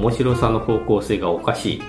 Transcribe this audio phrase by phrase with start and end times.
[0.00, 1.82] 面白さの方向性がおかしい。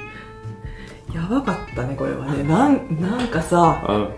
[1.16, 2.44] やばかったね、これはね。
[2.48, 4.10] なん、なんかさ、うん。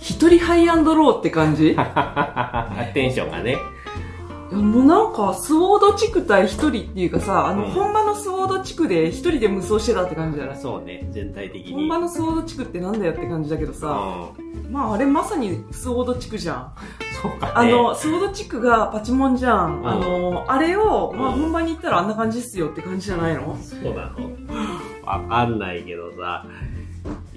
[0.00, 1.72] 一人ハイアンドローって感じ？
[1.72, 1.76] い
[2.94, 3.58] テンションがね。
[4.52, 11.72] やもうなんか、スウォード地区対一人っていうかさ、あの、うん本場のスウォード地区で一人で無双してたって感じじゃないそうね、全体的に。
[11.74, 14.72] 本場のスウォード地区ってなんだよって感じだけどうさ、ん。
[14.72, 16.72] まああれまさにスウォード地区じゃん。
[17.22, 17.52] そうかね。
[17.54, 19.80] あの、スウォード地区がパチモンじゃん。
[19.80, 23.56] うんあの、あれを、まあうん本場に行ったらあんな感じっすよって感じじゃないの？
[23.60, 24.16] そうなの
[25.04, 26.46] わかんないけどさ、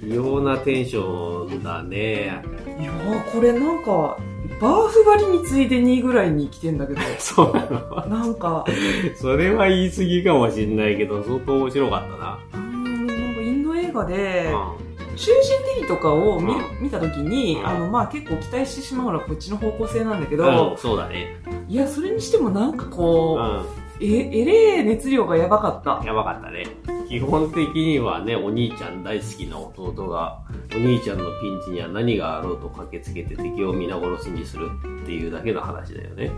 [0.02, 2.42] 異様なテンションだね。
[2.80, 4.16] いやーこれなんか、
[4.60, 8.64] バーフバリに次いで2位ぐらいに来てんだけど、 そうなのなんか、
[9.16, 12.38] それは言い過ぎかもしんないけど、相当面白かったな。
[12.54, 20.38] うーんなんかインド映画で、う囚人テリとかを見,、う見た時に、うんあの、まあ結構期待してしまうのはこっちの方向性なんだけん。
[20.38, 21.36] ど、うん、そうだね。
[21.68, 23.66] いや、それにしてもなんかうこう、
[24.00, 26.06] え、えれえ熱量がやばかったん。。
[26.06, 26.66] やばかったね。
[27.08, 30.42] 基本的にはね、お兄ちゃん大好きな弟が、
[30.74, 34.68] お兄ちゃんのピンチには何があろうと駆けつけて敵を皆殺しにする
[35.02, 36.30] っていうだけの話だよね。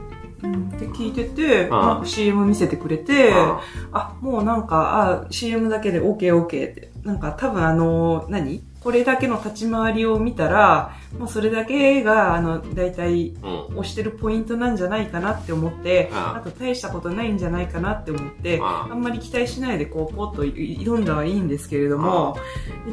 [0.42, 3.58] うん、って聞いてて、んまあ CM 見せてくれて、うん
[3.92, 6.90] あ、もうなんか、あ、CM だけで OKOK って。
[7.02, 8.62] なんか多分あの、何？
[8.81, 13.61] これだけの立ち回りを見たら、まあそれだけが、あの、大体、うん。
[13.77, 22.36] 押してるポイントなんじゃないかなって思って、うんあと大したことないんじゃないかなって思って、うんあんまり期待しないでこう、ポッと挑んだはいいんですけれども、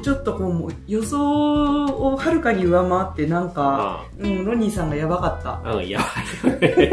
[0.02, 5.72] ちょっとこう、もう予想をはるかに上回って、なんか、うん、ロニーさんがやばかった。
[5.72, 6.00] うん、や
[6.46, 6.92] ばいよね。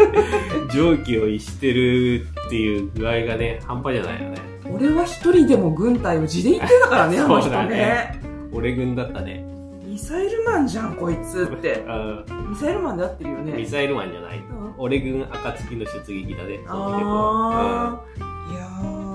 [0.73, 4.39] 常軌を逸してるっていう具合がね、半端じゃないよね。
[4.73, 8.34] 俺は一人でも軍隊を地で言ってたから ね、あの人ね。
[8.55, 9.45] 俺軍だったね。
[9.85, 11.85] ミサイルマンじゃん、こいつって。
[11.87, 13.53] うんミサイルマンで合ってるよね。
[13.53, 14.39] ミサイルマンじゃない。
[14.39, 16.61] うん俺軍暁の出撃だね。
[16.67, 18.67] その曲あー、いや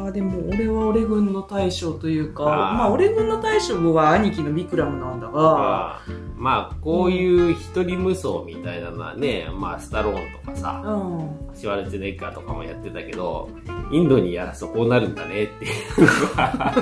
[0.09, 5.99] ー、でも俺は俺軍の大将というか、まあ俺軍の大将は兄貴のビクラムなんだうんが、
[6.37, 11.53] まあ、こういう一人無双みたいなのはね、まあ、スタローンとかさ、うん。
[11.53, 13.49] シュワルツェネッガーとかもやってたけど、
[13.91, 16.07] インドにやらすとこうなるんだねっていうの
[16.37, 16.73] が。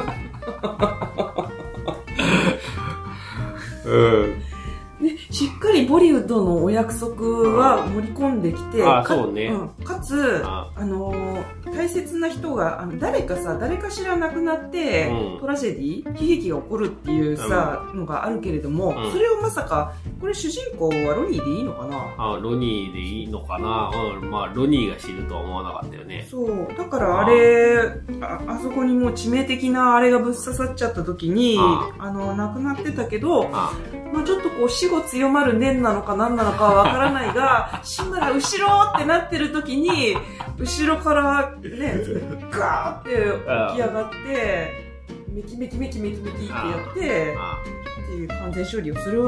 [3.87, 4.43] うん。
[5.01, 9.51] で、しっかりボリウッドのお約束は盛り込んできて、あかそうね。
[9.51, 9.69] ん。
[9.83, 10.71] かつ、あ。
[10.75, 15.39] あのー大切な人が、あの誰かさ、誰かしら亡くなって、うん。
[15.39, 19.11] トラジェディ悲劇が起こるっていうさ、のがあるけれども、うん。
[19.11, 22.15] それをまさか、これ主人公はロニーでいいのかな？
[22.17, 23.91] あロニーでいいのかな？
[24.19, 24.31] うん。
[24.31, 26.27] まあ、ロニーが死ぬとは思わなかったよね。
[26.29, 26.67] そう。
[26.75, 27.79] だからあれ、
[28.21, 33.73] ああそこにもう致命的なあれがぶっ刺さっちゃった時に、ああの、亡くなってたけど、あ
[34.11, 40.15] まあちょっとこう死後強まる念なのか何なのかはわからないが、 志村後ろってなってる時に、
[40.57, 41.95] 後ろからね、
[42.49, 43.09] ガーって
[43.71, 44.87] 起き上がって、
[45.31, 46.53] メキメキメキメキメキってや
[46.91, 49.21] って、あっていう完全勝利をする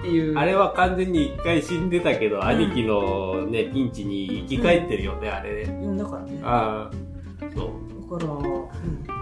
[0.00, 0.36] っていう。
[0.36, 5.72] あれは完全に一回死んでたけど、兄貴のね、ピンチに生き返ってるよね、あれね。
[5.80, 6.40] 呼んだからね。
[6.42, 8.20] ああ、そう。
[8.20, 8.68] だから、うん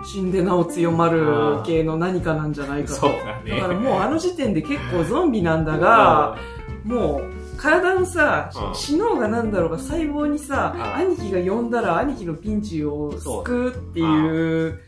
[0.07, 2.95] 死んでなお強まる系の何かなんじゃないかと。
[2.95, 3.53] そうだね。
[3.59, 6.37] だからもうあの時点で結構ゾンビなんだが、
[6.85, 14.79] もう体のさうん、死のうがなんだろうが細胞にさ、うん兄貴が呼んだら兄貴のピンチを救うっていう、うん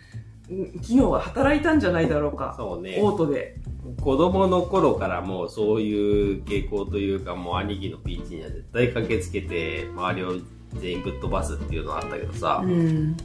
[0.80, 2.54] 機能が働いたんじゃないだろうか。
[2.56, 2.98] そうね。
[3.00, 3.56] オートで。
[4.00, 10.32] 子供の頃からもうそういう傾向というか、もう兄貴のピンチには絶対駆けつけて、周りを
[10.74, 13.16] 全員ぶっ飛ばすっていうのはあったけどさ、うん。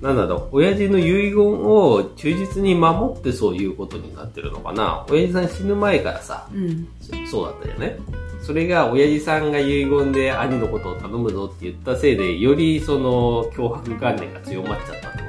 [0.00, 5.04] なんだろう、親父の遺言を忠実に守ってそういうことになってるのかな？
[5.10, 6.88] 親父さん死ぬ前からさ、うん。
[7.00, 7.98] そそうだったよね。
[8.40, 15.22] それが親父さんが遺言で兄のことを頼むぞって言ったせいで、よりその脅迫観念が強まっちゃったって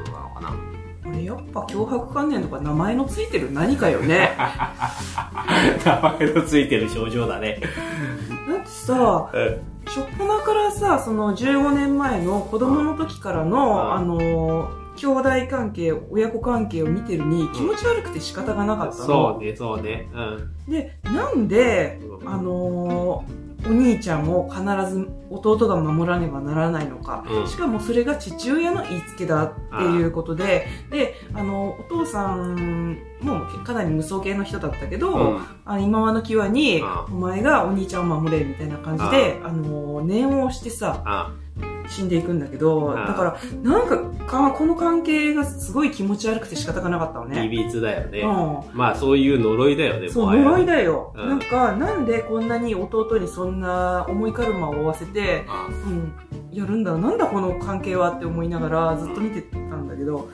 [1.09, 4.31] これやっぱ脅迫観念とか名前のついてる何かよね。
[5.85, 7.61] 名前のついてる症状だね。
[8.47, 9.59] だってさ、うん
[9.89, 19.05] しょっぱなからさ、その15年前の子供の時からの、うんあのー、兄弟関係、親子関係を見てるに気持ち悪くて仕方がなかったの。
[19.05, 20.07] そうね、そうね。
[20.13, 20.71] うん。
[20.71, 27.25] で、なんで、うんあのーお兄ちゃんを必ず弟が守らねばならないのか。
[27.29, 27.47] うん。
[27.47, 35.45] しかもそれが父親の言いつけだっていうことで、で、あの、お父さんもかなり無双系の人だったけど、うん。
[35.65, 41.33] あ今和の際に、うお前がお兄ちゃんを守れみたいな感じで、あの、念をしてさ、あ
[41.89, 47.47] 死んでいくんだけど、んだから、なんかか、この関係がすごい気持ち悪くて仕方がなかったのいね。
[47.49, 48.21] びつだよね。
[48.21, 48.77] うん。
[48.77, 51.13] まあそういう呪いだよね、そう、呪いだよ。
[51.15, 56.13] うんなんか、なんでこんなに弟にそんな重いカルマを負わせて、あうん、
[56.51, 60.29] やるんだろうなんだこの関係はって思いながらずっと見てたんだけけど、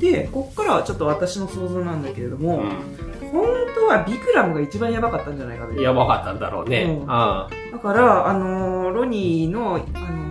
[0.00, 5.68] で、こっからはちょっと私の想像なんだけれども、う本当はビクラムが一番やばかったんじゃないか。
[5.74, 6.98] やばかったんだろうね。
[7.02, 10.27] うんあだから、あのーロニーの、あのー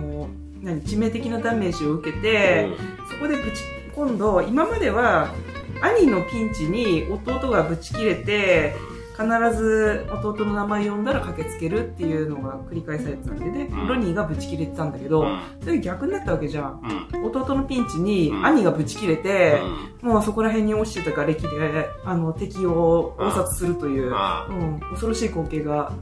[0.68, 2.68] 何、致命的なダメージを受けて、
[3.10, 3.62] そこでぶち、
[3.94, 5.32] 今度、今までは、
[5.80, 8.74] 兄のピンチに弟がぶち切れて、
[9.18, 15.40] 必ず弟の名前呼んだら駆けつけるっていうのが繰り返されてたんでね、うんロニーがぶち切れてたんだけど、うん。
[15.60, 17.08] それ逆になったわけじゃん。
[17.12, 17.24] うん。
[17.24, 25.92] 弟のピンチにうん兄がぶち切れて、うんもうそこら辺に落ちてた瓦礫で、あの、敵を応殺するという、あうん、恐ろしい光景が、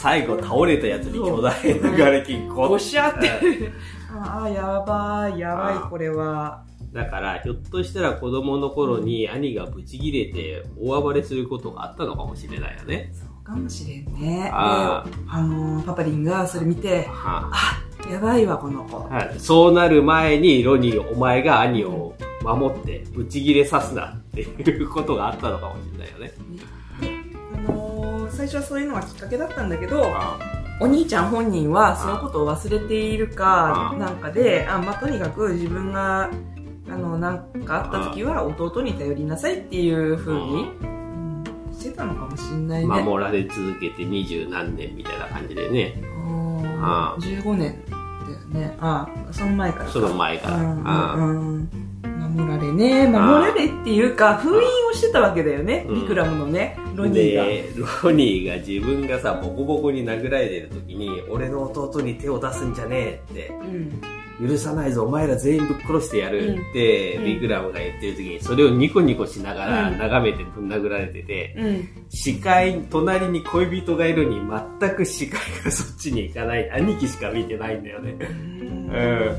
[0.00, 1.52] 最後倒れたやつに巨大
[1.82, 3.70] な瓦礫こゴシャって。
[4.10, 6.62] ああ、やばい、やばいあ、これは。
[6.92, 13.12] だから、ひょっとしたら子供の頃に兄がブチ切れて大暴れすることがあったのかもしれないよね。
[13.14, 14.44] そうかもしれんね。
[14.44, 17.50] で、ああのー、パパリンがそれ見て、は
[18.10, 18.96] やばいわ、この子。
[18.96, 26.32] あはいそうなる前にロニー、お前が兄を守ってブチ切れさすなっていうことがあったのかもしれないよね。
[27.54, 30.38] あのー、最初はそういうのがきっかけだったんだけど、あ
[30.82, 36.30] お兄ちゃん本人はそのことを忘れているかあ、なんかで、あまあ、とにかく自分が、
[36.90, 42.86] あの、なんかあった時は弟に頼りなさいっていう風に、うん、してたのかもしんないね。
[42.88, 46.02] 守られ続けて二十何年みたいな感じでね。
[46.82, 48.76] ああー15年だよね。
[48.80, 49.90] ああ、その前からか。
[49.92, 50.56] その前から。
[50.56, 51.90] うんあうんうん
[52.30, 57.44] 守られね、守られっていうか、封印をしてたわけだよね、うんビクラムのね、ロニーが。
[57.44, 57.64] で、
[58.04, 64.00] ロニーが自分がさ、ボコボコに殴られてる時に、俺の弟に手を出すんじゃねえって、うん。
[64.46, 71.88] 許さないぞ、お前ら全員ぶっ殺してやるって、うんビクラムが言ってる時に、それをニコニコしながらうん眺めてぶん殴られてて、うん。
[72.08, 74.40] 視界、隣に恋人がいるのに
[74.80, 76.70] 全く視界がそっちに行かない。
[76.70, 78.16] 兄貴しか見てないんだよね。
[78.20, 79.36] うん。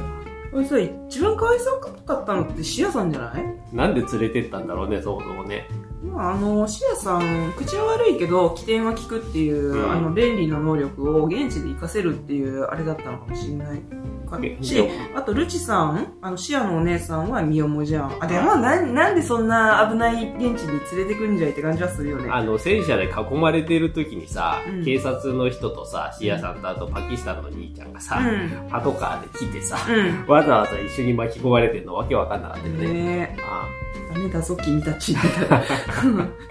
[0.52, 3.76] これさ、一番かわいそうかったのってシアさんじゃない？
[3.76, 5.66] なんで連れてったんだろうね、そもそもね。
[6.04, 13.82] まあ、あの、シアさん、口は悪いけど、起点は効くっていう、うんあの、便利な能力を現地で活かせるっていう、あれだったのかもしれない。
[14.32, 18.18] かしあと、ルチさん、あの、シアのお姉さんはミオモじゃん。
[18.20, 22.30] あ、でも、なん、なんでそんな危ない現地に連れてくんじゃいって感じはするよね。
[22.32, 28.70] あの、戦車で囲まれてる時にさ、うん警察の人とさ、シアさんとあとパキスタンの兄ちゃんがさ、うん。
[28.70, 30.28] パトカーで来てさ、うん。
[30.28, 32.88] わざわざ一緒に巻き込まれてんのわけわかんなかったよね。
[32.88, 33.42] ねえ。
[33.44, 33.68] あ
[34.14, 35.14] ダメだぞ、君たち。
[35.14, 35.64] みたいな。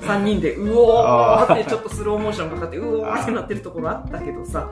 [0.00, 4.70] 三人で、うおーってちょっとスローモーションかかって、うおーってなってるところあったけどさ。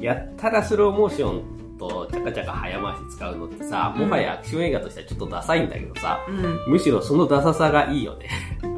[0.00, 1.42] やったらスローモーション
[1.80, 6.72] とチャカチャカ早回し使うのってさ、もはやアクション映画としてはちょっとダサいんだけどさ、うん。
[6.72, 8.28] むしろそのダサさがいいよね。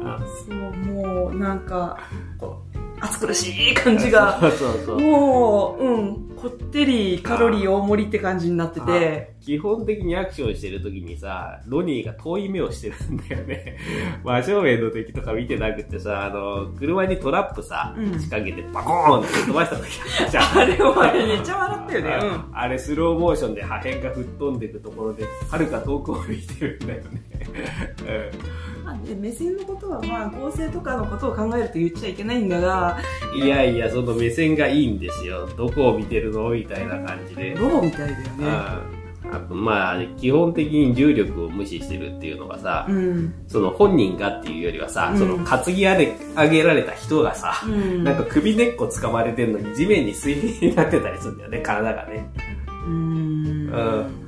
[0.05, 1.99] あそう、もう、なんか、
[3.03, 4.39] 暑苦しい感じが。
[4.39, 4.99] そうそうそう。
[4.99, 13.77] もう、うん、こってりカロリー大盛りって感じになってて、基本的にアクションしてる時にさ、ロニーが遠い目をしてるんだよね。
[14.23, 22.09] 真正面の敵とか見てなくてさ、あの、車にトラップさ、うん仕掛けてバコーンって飛ばした時あ あれはめっちゃ笑ったよね。
[22.13, 27.21] ああれスローモーションで破片が吹っ飛んでいくところで、はるか遠くを見てるんだよね。
[28.07, 28.62] うん。
[28.93, 32.97] まあね、目線のことはまあ、合成とかのことを考えると言っちゃいけないんだが、
[33.33, 35.47] うんいやいや、その目線がいいんですよ。
[35.57, 36.49] どこを見てるの？
[36.51, 37.55] みたいな感じで。
[37.55, 38.23] ロボみたいだよね。
[38.39, 43.33] うんあとまあ、基本的に重力を無視してるっていうのがさ、うん。
[43.47, 48.03] その本人がっていうよりはさ、うんその担ぎ上げ上げられた人がさ、うん。
[48.03, 52.29] なんか首根っこ掴まれてんのに地面に水平になってたりするんだよね、体がね。
[52.85, 54.22] うん。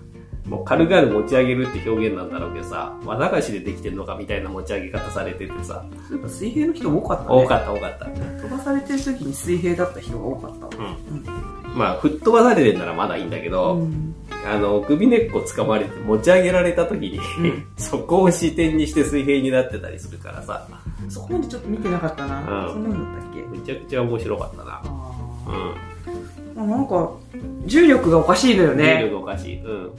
[0.46, 7.30] うんもう軽々持ち上げるって表現なんだろうけどさ、綿菓子でできてんのかみたいな持ち上げ方されててさ、そういえば水平の人多かったね。
[7.30, 8.06] 多かった多かった。
[8.06, 10.96] 飛ばされてる時に水平だった人が多かったわ。
[11.76, 14.16] まあ、吹っ飛ばされてんならまだいいんだけど、うん。
[14.46, 20.68] あの、首根っこ掴まれて持ち上げられた時に、うん そこを視点にして水平になってたりするからさ、
[21.10, 22.68] そこまでちょっと見てなかったな。
[22.68, 23.58] うんそんなんだったっけ？
[23.58, 24.82] めちゃくちゃ面白かったな。
[24.84, 25.12] あ
[26.58, 26.70] うん。
[26.70, 27.10] なんか、
[27.66, 29.02] 重力がおかしいのよ重ね。
[29.10, 29.60] 力おかしい。
[29.60, 29.90] うん。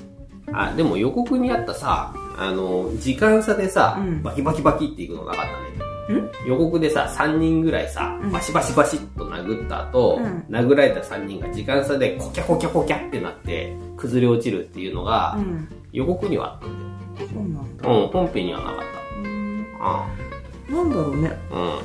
[0.52, 5.44] あ、でも予告にあったさ、あの、時間差でさ、うんバキバキバキっていくのなかっ
[6.08, 6.20] たね。
[6.20, 6.30] ん？
[6.46, 15.68] 予告でさ、3人ぐらいさうん、バシバシバシっと殴った後、うん殴られた3人が時間差でコキャコキャコキャってなって、崩れ落ちるっていうのが、うん。
[15.92, 16.66] 予告にはあった
[17.24, 17.84] んそうなんだ。
[17.84, 18.04] だよ。
[18.04, 18.74] うん、本編にはなかっ
[19.24, 19.84] うんた。
[19.84, 20.06] あ
[20.70, 21.32] なんだろうね。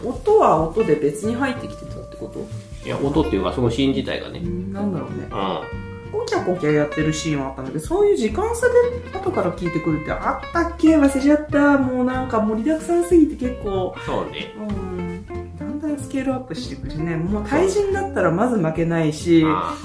[0.03, 0.09] うん。
[0.09, 2.45] 音は音で別に入ってきてたってこと？
[2.85, 4.39] いや、音っていうかそのシーン自体がね。
[4.39, 5.27] うんなんだろうね。
[5.31, 5.90] うん。
[6.11, 8.73] コキャコキャやってるシーンはあったんだけど、そういう時間差で
[9.17, 11.77] 後から聞いてくるってあったっけ忘れちゃった。
[11.77, 14.53] もうなんか盛りだくさんすぎて結構、そうね。
[14.57, 15.25] うん。
[15.57, 17.15] だんだんスケールアップしていくしね。
[17.15, 19.75] もう対人だったらまず負けないし、あ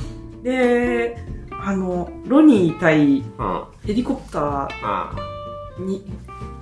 [0.42, 1.16] で、
[1.62, 3.64] あの、ロニー対うん。
[3.84, 5.86] ヘリコプターうん。
[5.86, 6.06] に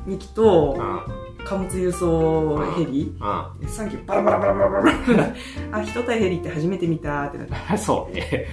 [0.06, 1.24] 2機とうん。
[1.44, 3.66] 貨物輸送ヘリうん。
[3.66, 5.34] 3機バラバラバラバラバラ
[5.78, 7.54] あ、人対ヘリって初めて見たってなって。
[7.76, 8.46] そうね。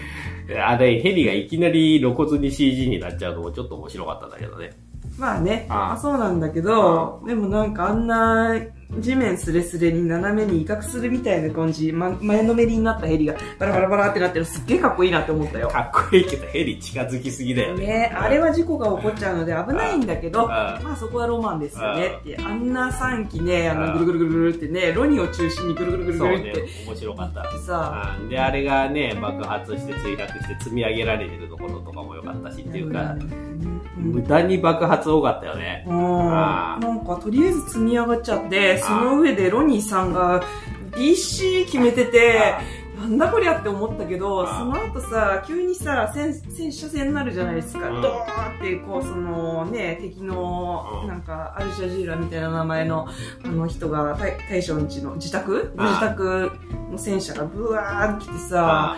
[0.60, 4.72] あれ、ヘリがいきなり露骨に CG になっちゃうのもちょっと面白かったんだけどね。
[5.18, 5.78] まあね、ああ。
[5.78, 8.56] まあそうなんだけど、でもなんかあんな
[9.00, 15.70] 地面スレスレに斜めに威嚇するみたいな感じ、ま、前のめりになったヘリがバラバラバラってなってるすっげえかっこいいなって思ったよ。
[15.70, 17.86] かっこいいけどヘリ近づきすぎだよね。
[17.86, 22.38] ね、あれは事故が起こっちゃうので危ないんだけど、ああまあそこはロマンですよねって。
[22.38, 27.42] あんな3機ね、あのぐるぐるぐるぐるってね、ロニを中心にぐるぐるぐるぐそうねるって。、面白かった。
[27.60, 35.86] さ、うんで、あれがね、爆発して墜落して積み上げられてるところとかも良かったしっていうか、うん無駄に爆発多かったよね。
[35.88, 40.44] うんああなんかとりあえず積み上がっちゃって、その上でロニーさんが
[40.92, 42.56] BC 決めてて、
[43.02, 47.90] なんだこりゃって思ったけど、その後さ、急にさ、戦戦車戦になるじゃないですか。
[47.90, 48.02] うん。
[48.02, 51.08] ドーンって、こう、そのね、敵のう、ん。
[51.08, 53.08] なんか、アルジャジーラみたいな名前の、
[53.44, 55.74] あの人が、大大将んちの自宅？
[55.76, 56.52] 自宅
[56.92, 58.98] の戦車がブワーン来てさ、あ。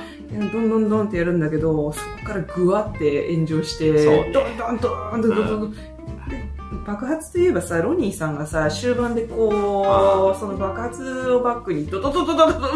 [0.52, 4.32] どんどんどんってやるんだけど、そこからグワって炎上して、ね。
[4.34, 5.78] どんどんどんどんどんどん、で
[6.86, 9.48] 爆発といえばさ、ロニーさんがさ、終盤でこ
[10.36, 12.68] う、その爆発をバックにドドドドドドド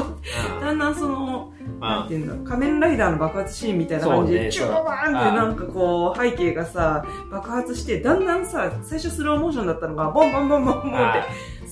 [0.62, 11.20] あだんだんその、なんあていうんだ、仮面ライダーの爆発シーンみたいな感じで、チューバーンってなんかこう、背景がさ、爆発して、だんだんさ、最初スローモーションだったのが、ボンボンボンボンボンって、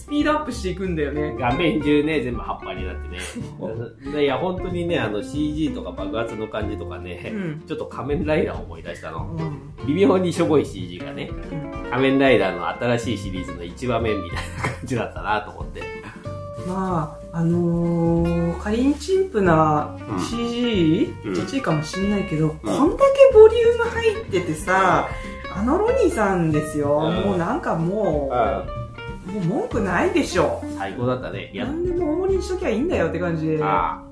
[0.05, 1.35] スピードアップしていくんだよね。
[1.39, 4.21] 画面中ね、全部葉っぱになってね。
[4.24, 7.63] いや、本当にね、あの CG とか爆発の感じとかね、うん。
[7.65, 9.35] ちょっと仮面ライダーを思い出したの。
[9.35, 9.88] うん。
[9.88, 15.81] 微妙にしょぼい CG がね、うん仮面ライダーの新しいシリーズの1話目みたいな感じだったなと思って。
[16.67, 22.97] まあ、あのー、仮に陳腐なうん CG、うんちっちゃいかもしんないけど、こんだ
[23.31, 25.09] けボリューム入っててさ、
[25.55, 28.85] あのロニーさんですよ、うんもうなんかもう、
[29.36, 30.63] もう文句ないでしょ。
[30.77, 31.51] 最高だったね。
[31.54, 33.63] やなんでも大盛りにしときゃいいんだよって感じで。
[33.63, 34.04] ああ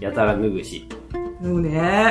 [0.00, 0.86] やたら脱ぐし。
[1.40, 1.68] もうね、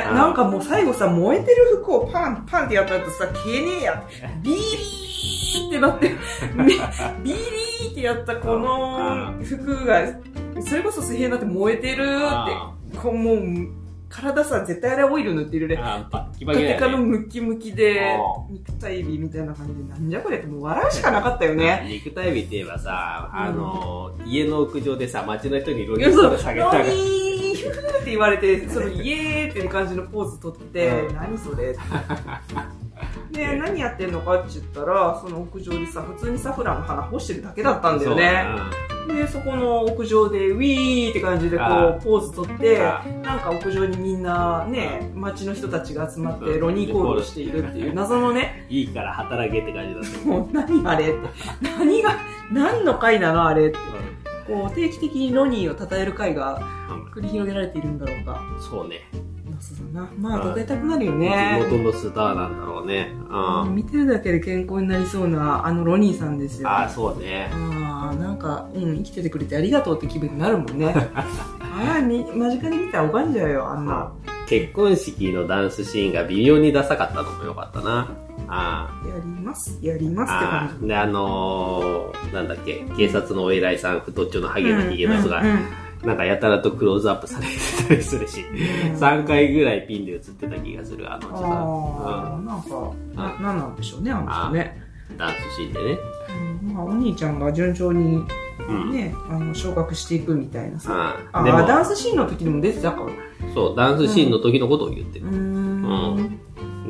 [0.08, 6.16] うんなんかもう最後さ、燃えてる服をパンパンってやった後さ、消えねえやって、 ビリーってなって、ね
[7.22, 10.02] ビリーってやったこの服が、
[10.60, 13.36] それこそ水平になって燃えてるあって、こうもう、
[14.08, 15.76] 体さ、絶対あれオイル塗ってるね。
[15.76, 16.96] ああバッキバキだよね。
[16.96, 21.86] ムキムキでう、肉体美みたいな感じで、なんじゃこれってもう笑うしかなかったよね。
[21.88, 32.85] 肉体美って言えばさ、あの、家の屋上でさ、街の人にロいやそう、ニーロ下げたら、ニーヒューって言われて、そのイエーっていう感じのポーズ取って、うん何それって。
[33.30, 38.44] で、何やってんのかって言ったら、その屋上でさ、普通にサフランの花干してるだけだったんだよね。
[39.06, 50.28] で、そこの屋上で、ウィーって感じでこあう、ポーズ取って、あなんか屋上にみんなね、街の人たちが集まって、うんロニーコールをしているっていう謎のね、 いいから働けって感じだった。
[50.28, 51.18] もう何あれって。
[51.78, 52.16] 何が、
[52.50, 53.78] 何の回なのあれって。
[54.46, 56.60] こう、定期的にロニーを称える回が
[57.14, 58.40] 繰り広げられているんだろうか。
[58.60, 59.00] そうね。
[59.60, 60.10] そうだな。
[60.18, 61.60] まあ、称えたくなるよね。
[61.68, 63.12] 地元のスターなんだろうね。
[63.30, 63.74] うん。
[63.74, 66.68] 見てるだけで健康になりそうな、あのロニーさんですよ。
[66.68, 67.50] ああ、そうね。
[67.52, 70.94] あーなんか、うん、生きててくれてありがとうって気分になるもんね。
[71.14, 74.12] ああ、み、間近で見たら拝んじゃうよ、あんな。
[74.48, 78.12] 結婚式のダンスシーンが微妙にダサかったのもよかったな。
[78.48, 80.88] あやります、やりますってあ感じ。
[80.88, 94.80] で、あのー、なんだっけ、警察のお偉いさん、太っちょのハゲのヒゲのやつがうん、うんなんかやたらとクローズアップされてたりするし、うん3回ぐらいピンで映ってた気がする、あのあ時あ、なんか、な、なんなんでしょうね、あの人ね。
[95.10, 95.98] さ、ダンスシーンでね。
[96.62, 98.22] うんまあ、お兄ちゃんが順調に
[98.68, 98.92] うん。
[98.92, 101.16] ね、あの、昇格していくみたいなさ。
[101.32, 103.10] ああダンスシーンの時にも出てたかも。
[103.52, 105.32] そう、ダンスシーンの時のことを言ってるうー。
[105.34, 106.38] ん。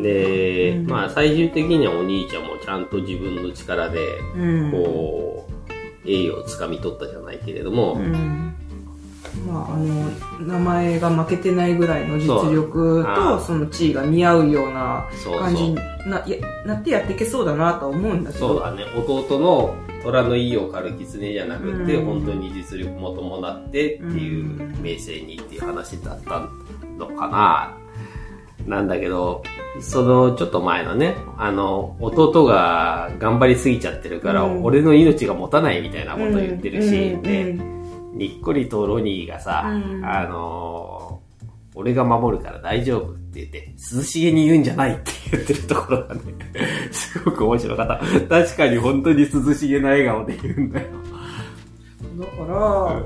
[0.03, 3.99] で、うんまあ最終的にはお兄ちゃんもちゃんと自分の力で、
[4.37, 4.71] うん。
[4.73, 5.63] こう、
[6.07, 8.55] 栄誉をつかみ取ったじゃないけれども、うん。
[9.45, 15.07] まあ、あの、名前が負けてないぐらいの実力と、あその地位が似合うような
[15.39, 15.75] 感じに。
[16.07, 18.49] な、いやなってやっていけそうだなとは思うんだけど。
[18.49, 18.85] そうだね。
[18.97, 26.43] 弟の虎の意を狩る狐じゃなくって、うん本当に実力も伴ってっていううん名声にっていう話だった
[26.97, 27.77] のかな。
[28.67, 29.43] なんだけど、
[29.81, 37.76] そのちょっと前のね、あの、弟が頑張りすぎちゃってるから、うん俺の命が持たないみたいなこと言ってるシーンで、うん
[38.17, 41.27] にっこりとロニーがさ、うんあのー
[41.79, 46.23] 俺が守るから大丈夫って言って、涼しげに言うんじゃないって言ってるところがね、
[46.91, 47.87] すごく面白かっ
[48.29, 48.45] た。
[48.45, 50.87] 確かに本当に涼しげな笑顔で言うんだよ。
[52.19, 53.05] だから、お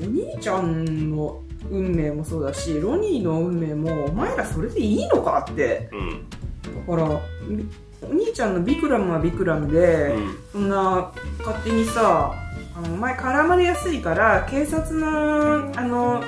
[0.00, 6.86] 兄ちゃんの運命もそうだしロニーの運命もお前らそれでいいのかってうん。
[6.86, 7.66] だからみ
[8.02, 10.36] お兄ちゃんのビクラムはビクラムで、うん。
[10.52, 11.12] そんな
[11.44, 12.32] 勝手にさ
[12.76, 16.22] あのお前絡まれやすいから警察のあの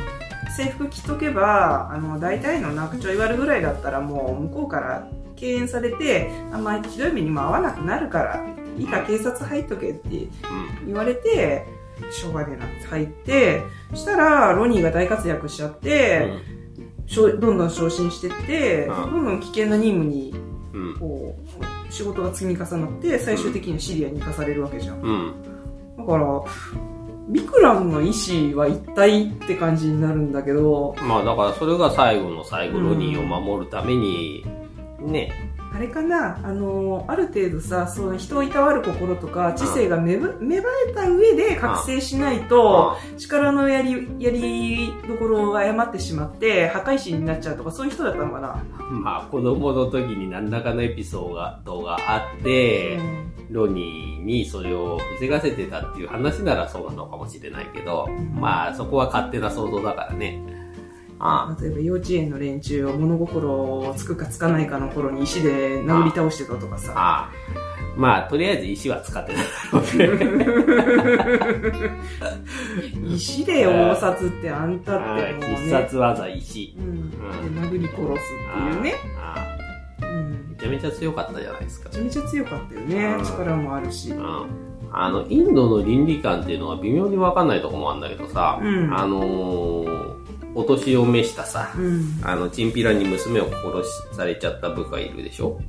[0.57, 8.45] 制服着とけばあの大体のなんかちょい悪ぐらいだったらもう向こうから敬遠されてあんまりひどい目にも合わなくなるから
[8.76, 10.28] いいから警察入っとけって
[10.87, 11.67] 言われて
[12.11, 13.62] しょうがねえなって入って
[13.95, 16.33] したらロニーが大活躍しちゃって、
[17.07, 20.33] しょどんどん昇進してって、うんどんどん危険な任務に
[20.73, 20.99] うん。
[20.99, 21.37] こ
[21.88, 25.35] う仕事が積み重なって最終的にはシリアに行かされるわけじゃんうん。
[25.99, 26.43] だから
[27.28, 34.47] ビクラムの意思は一体って感じになるんだけどまあだからそれが最後の最後、ロニーを守るために、
[35.00, 35.31] ね、
[35.75, 36.38] あれかな？
[36.43, 60.43] あのある程度さその人をいたわる心とか知性が芽ぶ芽生えた上で覚醒しないと力のやりやりどころを誤ってしまって破壊神になっちゃうとかそういう人だったのかな、まあ子供の時に何らかのエピソードがあって、うんロニーにそれを防がせてたっていう話ならそうなのかもしれないけど、まあそこは勝手な想像だからね。
[61.21, 66.93] あ例えば幼稚園の連中を物心をつくかつかないかの頃に石で殴り倒してたとかあ、さ。
[66.95, 67.33] ああ。
[67.97, 69.45] まあとりあえず石は使ってたね。
[73.09, 75.35] 石で大札ってあんたってもうはい。
[75.35, 76.76] 必ね、殺技石。
[76.78, 77.17] うん、で
[77.61, 79.57] 殴り殺すっていうね、ああ
[80.60, 81.88] ちゃめちゃ強かったじゃないですか。
[81.90, 81.94] め。
[81.94, 83.14] ちゃめちゃ強かったよね。
[83.18, 83.24] うん。
[83.24, 84.10] 力もあるし。
[84.10, 84.46] うん。
[84.90, 88.94] あの、インドの倫理観っていうのは微妙にわかんないとこもあるんだけどさ、うん。
[88.94, 90.18] あのー
[90.54, 92.20] お年を召したさ、うん。
[92.24, 95.60] あの、チンピラに娘を殺されちゃった部下いるでしょ？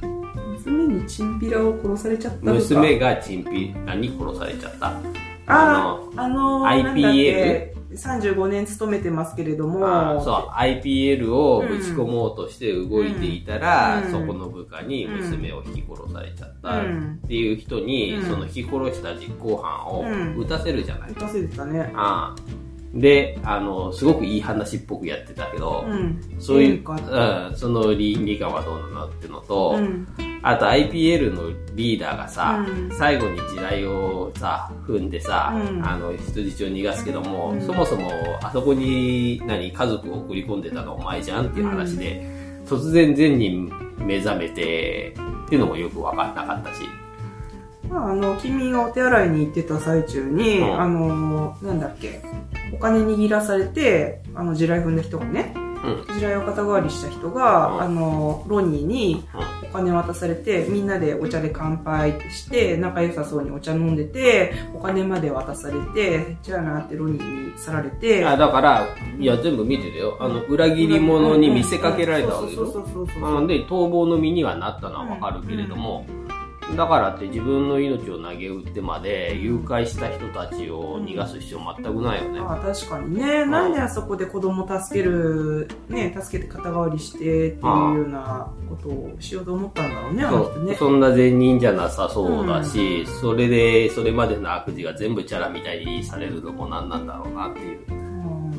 [0.54, 4.88] 娘にチンピラを殺されちゃった娘がチンピラに殺されちゃった。
[4.88, 5.00] あ
[5.48, 9.80] ああのー、IPL 35年勤めてますけれども。
[10.24, 14.12] そう、IPL をぶち込もうとして動いていたら、うん。
[14.12, 16.80] そこの部下に娘を引き殺されちゃった。
[16.80, 17.20] うん。
[17.24, 18.26] っていう人に、うん。
[18.26, 20.38] その引き殺した実行犯をうん。
[20.38, 21.12] 撃たせるじゃない。
[21.12, 21.92] 打たせてたね。
[21.96, 22.59] ああ
[22.94, 26.20] で、あの、すごくいい話っぽくやってたけど、うん。
[26.40, 30.08] そういう、うん、その倫理観はどうなのってのと、うん。
[30.42, 32.90] あと IPL のリーダーがさ、うん。
[32.98, 35.86] 最後に地雷をさ、踏んでさ、うん。
[35.86, 37.62] あの、人質を逃がすけども、うん。
[37.62, 38.10] そもそも
[38.42, 42.24] あそこに、何、家族を送り込んでたのお前じゃんっていう話で、
[42.66, 45.14] 突然善に目覚めて、
[45.46, 46.82] っていうのもよくわかんなかったし。
[47.90, 50.82] まあ、あの君がお手洗いに行ってた最中に、うん。
[50.82, 52.22] あのなんだっけ
[52.74, 56.04] お金握らされてあの地雷踏んだ人がねうん。
[56.04, 57.82] 地雷を肩代わりした人が、うん。
[57.82, 68.26] あのロニーにうお金を渡されてみんなでお茶で乾杯ってして仲良さそうにお茶飲んでてお金まで渡されてじゃあなってロニーに去られて。
[68.26, 68.88] あだから、
[69.20, 70.18] いや、全部見てるよ。
[70.20, 72.66] あの、裏切り者に見せかけられたわけでしょ。
[72.66, 76.06] そうそうそうそうあで、逃亡の身にはなったのはわかるけれども、
[76.76, 82.40] だからって自分の命を投げ打ってまで誘拐した人たちを逃がす必要全くないよね。
[82.40, 90.76] ああ確かにね、なんであそこで子供助けるね助けて肩代わりしてっていうようなことをしようと思ったんだろうねあの人ね。
[90.76, 97.80] そんな善人じゃなさそうだし、それで、それまでの悪事が全部チャラみたいにされるのも何なんだろうなっていう。
[97.90, 98.52] うん。
[98.52, 98.54] う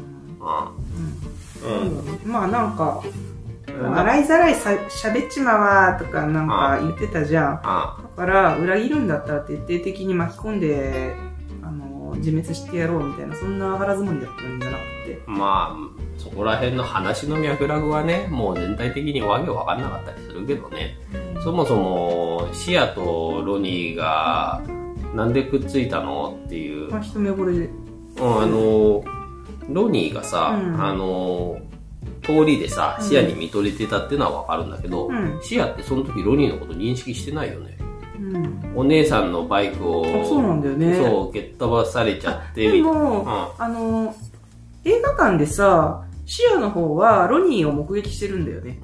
[1.63, 2.31] うん。
[2.31, 3.30] まあなんかん。
[3.87, 7.61] 洗いざらいさ喋っちまわとかなんか言ってたじゃん。
[7.63, 7.97] あ。
[8.17, 11.15] だから裏切るんだったら徹底的に巻き込んで
[11.63, 15.23] あの自滅してやろうみたいなそんな腹積もりだったんじゃなくて。
[15.27, 20.97] まあ、そこら辺の話の脈絡はね、もう全体的にわけわかんなかったりするけどね。
[21.43, 24.63] そもそも、シアとロニーが、
[25.15, 26.91] なんでくっついたのっていう。
[26.91, 27.71] まあ一目惚れで。
[28.19, 29.05] うん、あの、
[29.71, 30.81] ロニーがさ、うん。
[30.81, 31.59] あの、
[32.23, 33.09] 通りでさ、うん。
[33.09, 35.39] シアに見とれてたっていうのはわかるんだけど、うん。
[35.43, 37.79] シアってその時ロニーのこと認識してないよね。
[38.19, 38.73] うん。
[38.77, 40.97] お姉さんのバイクを、あそうなんだよね。
[40.97, 43.63] そう、蹴っ飛ばされちゃって、でも、うん。
[43.63, 44.15] あの
[44.85, 48.81] 映画館でさシアの方はロニーを目撃してるんだよね。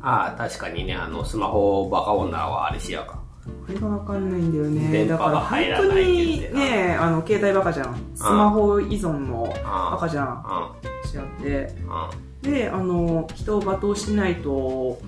[0.00, 3.20] ああ、確かにね、あの、スマホバカ女はあれシアか。
[3.66, 4.90] これがわかんないんだよね。
[4.90, 7.96] 電波がだから入ら本当にねあの携帯バカじゃん。
[8.14, 10.26] スマホ依存のあバカじゃん。
[10.28, 10.72] あ、
[11.04, 11.74] シアって。
[11.88, 12.10] あ
[12.42, 15.00] であの人を罵倒しないと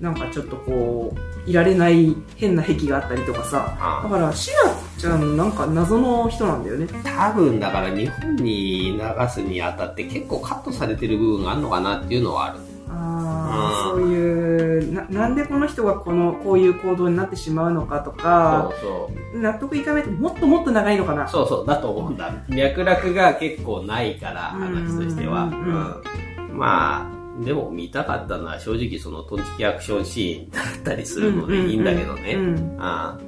[0.00, 1.14] なんかちょっとこ
[1.46, 3.76] ういられない変な癖があったりとかさ。
[3.80, 6.86] あだからシアちゃんなんか謎の人なんだよね。
[7.02, 12.58] 多分だから日本に流すにあたって結構カットされてる部分があるのかなっていうのはある。
[12.88, 14.02] ああ、うん。
[14.02, 21.26] そういうるななんでこの人がこのこういう行動になってしまうのかとかそう納得いかないともっともっと長いのかな。
[21.26, 21.58] そうそう。
[21.58, 22.32] そうだと思うんだ。
[22.48, 25.44] 脈絡が結構ないから話としては。
[25.44, 26.27] うん
[26.58, 33.18] まあでも見たかったのは正直そのトンチキアクションシーンだったりするのでいいんだけどね、うんうんあ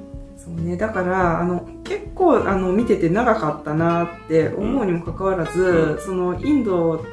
[0.43, 6.01] そうね、だからあの結構あの見てて長かったなって思うにもかかわらず、うん。
[6.01, 7.05] そのインド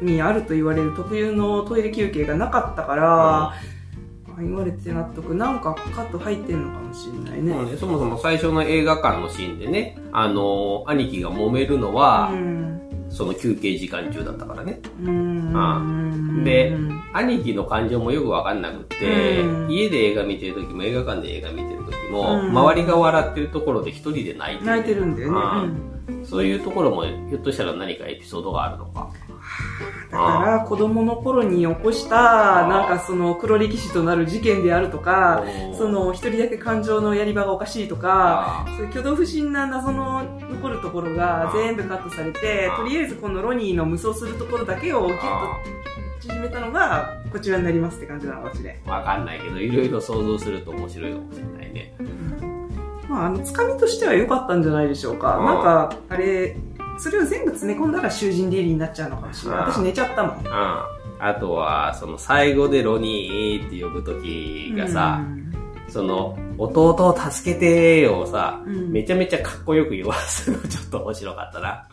[0.00, 3.54] にあると言われる特有のトイレ休憩がなかったから、あ
[4.38, 7.72] 言われて納得なんかカット入ってんのかもしれないね。
[7.72, 12.85] ね、そもそも最初の映画館のシーンでね、あのー兄貴が揉めるのは、うん
[13.16, 14.78] その休憩時間中だったからね。
[15.02, 15.82] うんあ
[16.44, 24.66] でうん兄貴の感情もよくわかんなくって、うん家で映画見てる時も映画館で映画見てる時も、うん周りが笑ってるところで一人で泣いてる。
[24.66, 25.72] 泣いてるんだよね。
[26.24, 29.10] そういうところもひょっとしたら何かエピソードがあるのか。
[30.10, 35.44] だから子供の頃に起こしたなんかその黒歴史となる事件であるとか
[35.76, 51.94] その一人だけ感情のやり場がおかしいとかあそういう挙動不審な謎の残るところが全部カットされてとりあえずこのロニーの無双するところだけをギュッあと縮めたのがこちらになりますって感じなのかもしれんーわかんないけど、いろいろ想像すると面白いかもしれないね。
[53.08, 55.36] まああのつかみとしては良かったんじゃないでしょうか。
[55.38, 56.56] なんかあれ
[56.98, 59.60] それを全部詰め込んだら囚人リリーになっちゃうのかもしれない。
[59.60, 60.46] 私寝ちゃったもんうん。
[60.52, 61.34] あ。
[61.34, 65.20] とは、その最後でロニーって呼ぶ時がさ、
[65.88, 68.90] その、弟を助けてよをさ、うん。
[68.92, 71.86] めちゃめちゃかっこよく言わせるのちょっと面白かったな。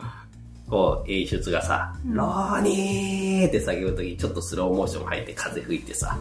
[0.68, 6.16] こう、演出がさ、うんローニーって叫ぶとき、ちょっとスローモーション入って風吹いてさ、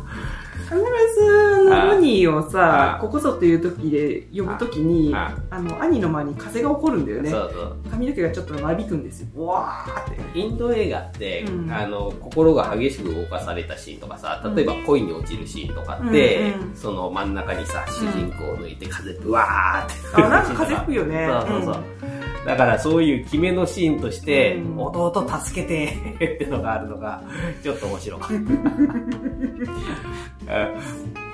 [0.63, 7.29] 必ずロニーをあさーここぞという時で呼ぶ時にああの兄の前に風が起こるんだよね。
[7.29, 7.77] そうそう。
[7.91, 9.27] 髪の毛がちょっとなびくんですよ。
[9.35, 10.39] うわーって。
[10.39, 11.71] インド映画って、うん。
[11.71, 19.93] あの、心が激しく動かされたシーンとかさ、例えば恋に落ちるシーンとかって、うんうんその真ん中にさ、主人公を抜いて風ブワーって。
[19.93, 21.27] 吹くあなんか風吹くよね。
[21.47, 22.12] そうそうそう。
[22.45, 24.77] だからそういう決めのシーンとして、うん。
[24.77, 27.23] 弟助けてってのがあるのが、
[27.61, 28.35] ちょっと面白かった。
[28.35, 28.39] う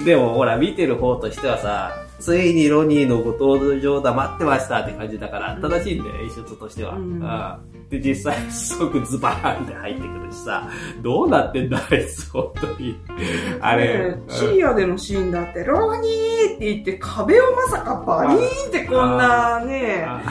[0.01, 0.05] ん。
[0.05, 6.95] でもほら、見てる方としてはさ、ついにロニーのご登場だ、待ってましたって感じだから、正しいんだよ、演出としては。
[6.95, 7.21] うん。
[7.21, 7.89] うん。
[7.89, 10.69] で、実際、即ズバーンって入ってくるしさ、
[11.01, 12.99] どうなってんだ、あいつ、本当に。
[13.61, 14.15] あれ。
[14.15, 20.21] ね、シリアでのシーンだって、ローニーって言って壁をまさかバリーンってこんなね、あ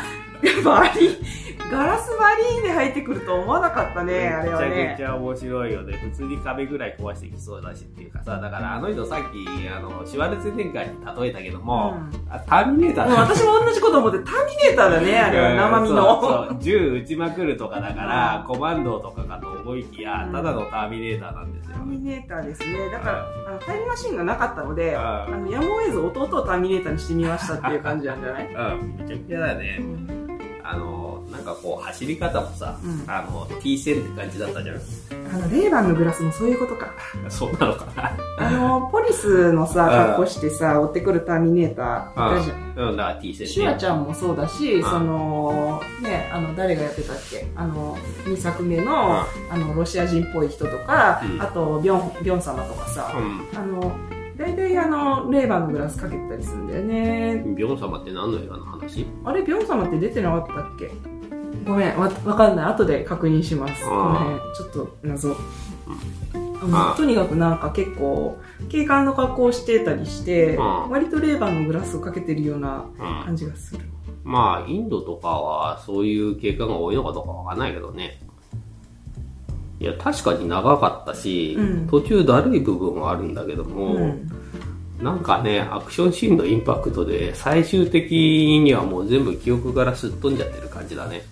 [1.71, 5.05] ガラスバリーンで入ってくると思わなかったね、あれはめちゃくねち。
[5.05, 5.97] ゃ面白いよね。
[5.99, 16.21] 普通に壁ぐらい壊してきそうだしっていうかさ、だからあの人さっき、あの、シュワルツェネッガーに例えたけども、うんあターミネーターもう私も同じこと思って、ターミネーターだね、あれは生身そうの。
[16.23, 21.85] そう銃撃ちまくるとかだから、うんコマンドとかかと思いきやう、んただのターミネーターなんですよター。
[21.85, 22.91] ミネーターですね。
[22.91, 28.47] だから、あのタイムマシンがなかったので、うんあの、やむを得ず弟をターミネーターにしてみましたっていう感じなんじゃない？
[28.47, 30.28] うん、めちゃくちゃだよね。
[31.55, 34.77] かこう、走り方もさ、うんあの、T 線って感じだったじゃん。
[34.77, 36.89] あの、レーバンのグラスもそういうことか。
[37.29, 38.13] そうなのかな。
[38.39, 42.89] あの、ポリスのさ、うん格好してさ、追ってくるターミネーターいたじゃん。
[42.91, 43.53] うん、だから T 線ね。
[43.53, 47.47] シュワちゃんもそうだし、うんその、ね、あの、誰がやってたっけ？
[47.57, 53.59] あの、2作目の、あの、ロシア人っぽい人とか、うんあと、ビョン、ビョン様とかさ、うん。
[53.61, 53.93] あの、
[54.37, 57.43] 大体あの、レーバンのグラスかけてたりするんだよね。
[57.57, 59.05] ビョン様って何の映画の話？
[59.25, 60.91] あれ、ビョン様って出てなかったっけ？
[61.69, 62.65] ごめん、わ、わかんない。
[62.67, 63.85] 後で確認します。
[63.85, 65.37] うんこの辺、ちょっと謎。
[66.97, 68.39] とにかくなんか結構、
[68.71, 73.25] 警官の格好をしてたりして、うん割とレーバンのグラスをかけてるようなうん。
[73.25, 73.85] 感じがする。
[74.25, 78.19] まあ、インドとかはそういう経過が多いのかどうかわかんないけどね。
[79.79, 84.29] いや、確かに長かったし、うん途中だるい部分はあるんだけども、うん。
[85.03, 91.23] なんかね、アクションシーンのインパクトで、最終的にはもう全部記憶からすっ飛んじゃってる感じだね。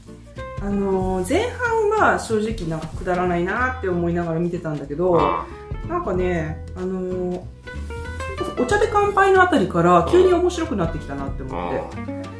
[0.66, 5.20] あのー前半は正直なんかくだらないなって思いながら見てたんだけど、
[5.88, 7.40] なんかね、あのー
[8.58, 11.80] お茶で乾杯のあたりから急に面白くなってきたなって思って。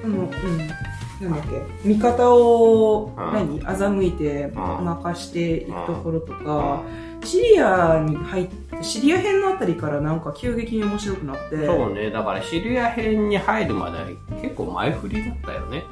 [0.04, 1.28] あの、うん。
[1.28, 6.82] なんだっけ、味方を、うん何欺いてん任していくところとか、
[7.24, 14.06] シリアに入って、シリア編のあたりからなんか急激に面白くなって、そうね、だからシリア編に入るまでは
[14.42, 15.84] 結構前振りだったよね。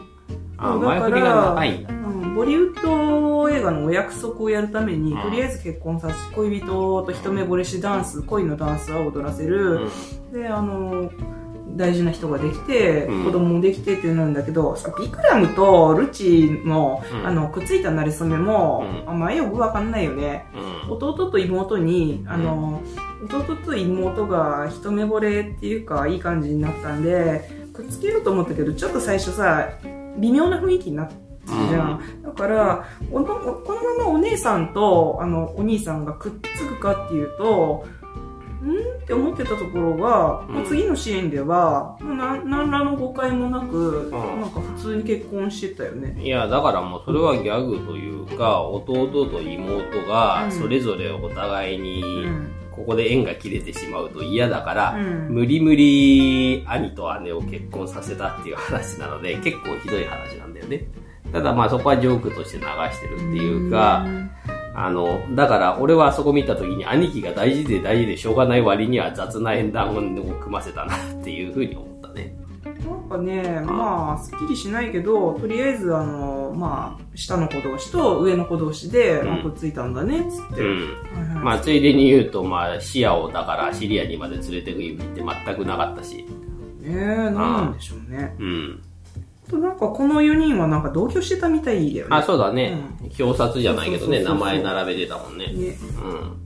[0.58, 1.88] あ前振りが長いんだ。
[1.90, 9.88] うん、ボリウッド映画のお約束をやるために、うんとりあえず結婚させ、恋人と一目惚れしダンス、恋のダンスは踊らせる。
[10.32, 11.10] で、あの、
[11.76, 20.46] 大事な人ができて、うん子供もできてってなるんだけど、さビクラムとルチの、うんあの、くっついた馴れ初めも、うんあんまよくわかんないよね。
[20.86, 20.92] うん。
[20.92, 22.82] 弟と妹に、あの、
[23.24, 29.70] 弟と妹が一目惚れっていうかいい感じになったんでくっつけようと思ったけどちょっと最初さ
[30.18, 31.14] 微妙な雰囲気になって
[31.46, 37.86] じゃん、だからおのこのままお姉さんとあのお兄さんがくっつくかっていうと
[38.64, 40.64] んって思ってたところが、うん。
[40.64, 44.40] 次のシーンではな何らの誤解もなく、ん。
[44.40, 46.20] なんか普通に結婚してたよね。
[46.22, 50.52] いや、だからもうそれはギャグというか、弟と妹がうん。
[50.52, 52.50] それぞれお互いにうん。
[52.72, 55.28] ここで縁が切れてしまうと嫌だから、うん。
[55.28, 60.86] 無理無理兄と姉を結婚させたっていう話なので、結構ひどい話なんだよね。
[61.34, 64.06] ただまあそこはジョークとして流してるっていうか、
[64.72, 70.00] あの、だから俺はあそこ見た時に兄貴が大事で大事でしょうがない割には雑な縁談を
[70.36, 72.36] 組ませたなっていうふうに思ったね。
[72.64, 80.62] なんかね、まあ、すっきりしないけど、とりあえず、あの、まあ、下の子同士と上の子同士で、くっついたんだね、つって。
[80.62, 80.76] うん。
[81.14, 86.24] はいはいまあ、ついでに言うと、まあ、シアをだからシリアにまで連れてく意味って全くなかったし。
[86.80, 88.36] ねえ、なんなんでしょうね。
[88.38, 88.82] うん。
[89.46, 92.16] あとなんか、この4人はなんか同居してたみたいだよね。
[92.16, 92.78] あ、そうだね。
[93.18, 95.48] 表札じゃないけどね、名前並べてたもんね。
[95.48, 95.76] ね。
[96.02, 96.44] うん。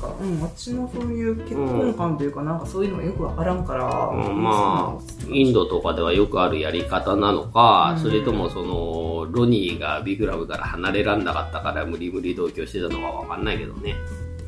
[0.00, 3.84] なんかうん、私もそういう結婚観というか、なんかそういうのがよくわからんから。
[3.84, 13.94] うんまあ、インドとかではよくあるやり方なのか、うんそれともその、ロニーがビクラムから離れらんなかったから無理無理同居してたのかわかんないけどね。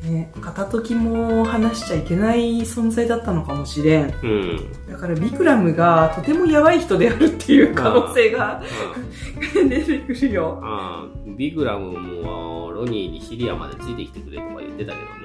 [0.03, 4.13] ね、片時も話しちゃいけない存在だったのかもしれん。
[4.21, 4.91] うん。
[4.91, 8.61] だからビクラムがとてもやばい人であるっていう可能性が
[9.55, 10.59] 出てくるよ。
[10.61, 15.22] ああビクラムもロニーにシリアまでついてきてくれとか言ってたけどね。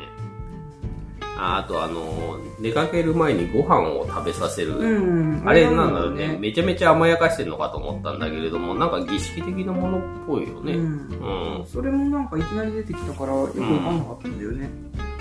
[1.40, 4.76] ああとあの、出かける前にご飯を食べさせる。
[4.76, 5.42] うん。
[5.48, 10.72] あれなんだろうね、めちゃめちゃ甘やかしてんのかと思ったんだけれども、なんか儀式的なものっぽいよね。
[10.74, 11.62] ううん。
[11.62, 11.64] ん。
[11.66, 14.70] それもなんかいきなり出てきたからよくわかんなかったんだよね。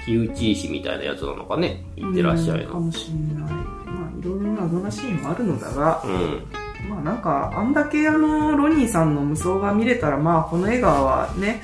[0.06, 1.86] 木内石みたいなやつなのかね。
[1.96, 2.70] 言ってらっしゃるの。
[2.70, 3.52] うんかもしれない。
[3.52, 6.90] まあいろいろな謎なシーンもあるのだが、うん。
[6.90, 11.62] まあなんかあんだけあのロニーさんの無双が見れたらまあこの映画はね、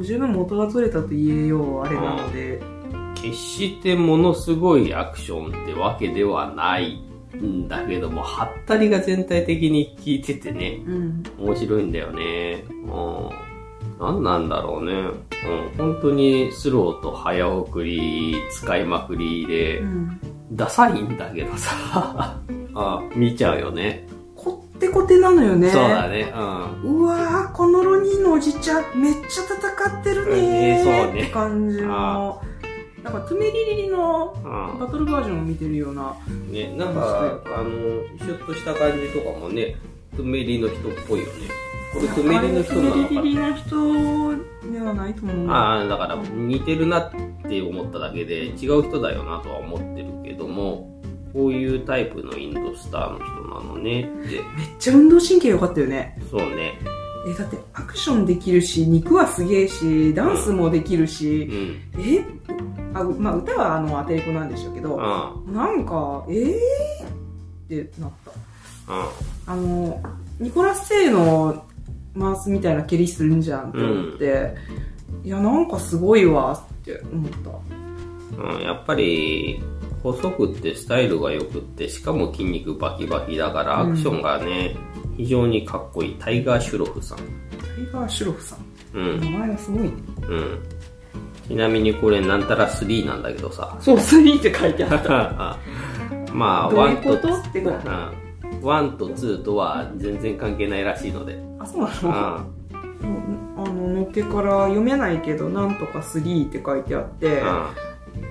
[0.00, 2.60] 十分元が取れたと言えようあれなので、
[3.30, 7.00] 決してものすごいアクションってわけではない
[7.36, 10.82] んだけども、はったりが全体的に効いててね。
[10.86, 11.22] うん。
[11.38, 12.64] 面白いんだよね。
[12.68, 13.30] うん。
[13.98, 14.92] 何なんだろうね。
[14.92, 15.92] うん。
[15.94, 20.20] 本当にスローと早送り使いまくりでう、ん。
[20.52, 22.38] ダサいんだけどさ。
[22.76, 24.06] あ見ちゃうよね。
[24.34, 25.70] こってこてなのよね。
[25.70, 26.32] そうだね。
[26.84, 26.98] うん。
[26.98, 30.40] うわー、このロニーのおじちゃん、めっちゃ戦ってるねー。
[30.40, 32.42] ねそうねって感じの。
[33.04, 36.16] なんか、トゥメリリリのうバトルバージョンを見てるような。
[36.26, 36.50] ん。
[36.50, 37.68] ね、なんか、あの、
[38.16, 39.76] シュッとした感じとかもね、
[40.16, 41.32] トゥメリの人っぽいよね。
[41.92, 45.50] これトゥメリの人なのトゥメリリかの人ではないと思う。
[45.50, 47.10] ああ、だから似てるなっ
[47.46, 50.90] て思っただけで違う人だよなとは思ってるけども、
[51.34, 54.40] こういうタイプのインドスターの人なのねって。
[54.56, 56.18] めっちゃ運動神経良かったよね。
[56.30, 56.78] そうね。
[57.26, 61.48] え、だってアクションできるし、肉はすげえし、ダンスもできるうし、
[61.96, 62.00] ん。
[62.00, 62.24] え
[62.94, 67.84] あ、うまあ歌はあの、アテレコなんでしょうけど、あなんか、えー？
[67.84, 68.30] ってなった。
[68.88, 69.10] あ、
[69.46, 70.00] あの、
[70.38, 71.64] ニコラス・セイの
[72.14, 74.54] マースみたいな蹴りするんじゃんって思って、
[75.24, 77.50] いや、なんかすごいわって思った。
[78.44, 78.56] うん。
[78.56, 78.62] うん。
[78.62, 79.62] やっぱり、
[80.02, 84.76] 細くってスタイルが良くって、しかも筋肉バキバキだから、アクションがね、
[85.16, 86.16] 非常にかっこいい。
[86.18, 87.18] タイガー・シュロフさん。
[87.18, 87.26] タイ
[87.92, 88.58] ガー・シュロフさん。
[88.98, 89.20] うん。
[89.20, 89.92] 名前がすごいね。
[90.28, 90.58] うん。
[91.48, 93.76] ちなみにこれなんたら3なんだけどさ。
[93.80, 95.58] そう、3って書いてあった。
[96.32, 97.76] まあ、どういう one と、ことってこと？
[97.88, 98.62] うん。
[98.62, 101.38] one と two とは全然関係ないらしいので。
[101.58, 102.14] あ、そうなうのん。
[103.56, 107.42] あの、のっけから読めないけど、なんとか3って書いてあって、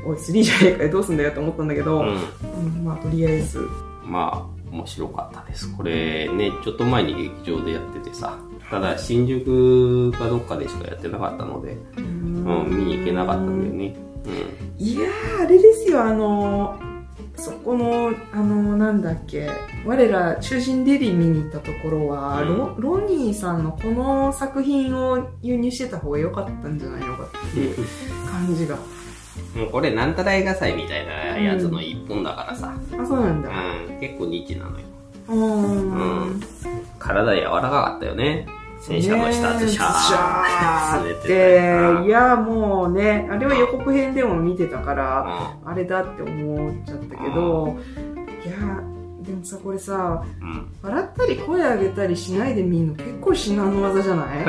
[0.06, 2.08] おい、3じゃねえかよ、どうすんだよって思ったんだけど、うん。
[2.08, 3.68] うんまあ、とりあえず。
[4.06, 5.74] まあ、面白かったです。
[5.78, 8.38] これね、ちょっと前に劇場でやっててさ。
[8.74, 13.96] ただ、新宿かどっかでしかやってなかったので、ううん、見に行けなかったんだよね。
[14.80, 16.80] いやー、あれですよ、あの、
[17.36, 19.48] そこの、あの、なんだっけ、
[19.86, 27.76] 我ら囚人デリ見に行ったところは、うんロロニーさんのこの作品を輸入してた方が良かったんじゃないのかっていう
[28.28, 28.76] 感じが。
[29.56, 29.62] うん。
[29.62, 32.74] もうこれ、なんたら映画祭みたいなやつの一本だからさ。
[33.00, 33.50] あ、そうなんだ。
[33.50, 34.86] うん、結構ニッチなのよ。
[35.30, 36.26] うーん。
[36.26, 36.42] うん
[37.04, 38.48] 体柔らかかったよね。
[38.86, 45.72] 戦車の下でシャーってていや、もうね、あれは予告編でも見てたから、た。
[45.72, 47.78] あれだって思っちゃったけど、
[48.46, 48.56] いや、
[49.22, 50.22] でもさ、これさ。
[50.82, 54.46] 笑ったり声上げたりしないで見るの結構至難の技じゃない？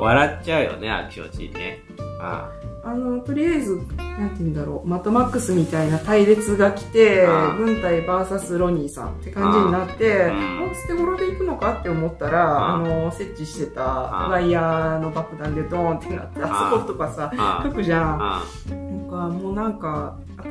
[0.00, 1.78] 笑っちゃうよね、アクションシーンね。
[2.20, 10.58] あああの、とりあえず、なんて言うんだろう、マットマックスみたいな隊列が来てあ、軍隊 VS ロニーさんって感じになって、うん。
[10.60, 18.22] もう捨て頃で行くのかって思ったら、ああの、設置してたあワイヤーの爆弾でドーンってなって、あそことかさ、あ書くじゃん。
[18.22, 20.48] あなんか、もうなんか、あと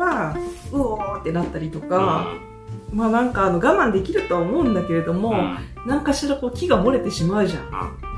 [0.00, 0.34] は、
[0.72, 2.26] うおーってなったりとあか、
[2.90, 5.58] まあなんかあの我慢できるとは思うんだけれども、うん。
[5.86, 8.15] なんかしらこう木が漏れてしまうじゃん。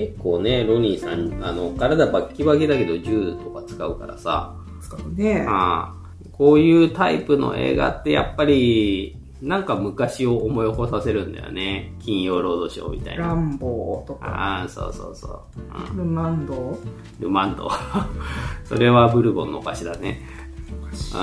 [0.00, 5.44] 結構ね、ロニーさん、あの、体バッキバキだけど銃とか使うからさ、使うね。
[5.46, 6.00] ああ
[6.32, 11.94] こういうタイプの映画ってやっぱり、なんか昔を思い起こさせるんだよね。
[11.98, 13.26] 金曜ロードショーみたいな。
[13.26, 15.40] ランボーとか、ああ、そうそうそう。
[15.92, 16.78] うんルマンド？
[17.20, 17.70] ルマンド。
[18.64, 20.22] それはブルボンのお菓子だね。
[21.14, 21.18] う